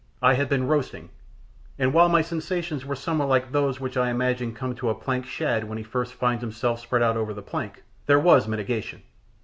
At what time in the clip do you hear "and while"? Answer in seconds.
1.77-2.09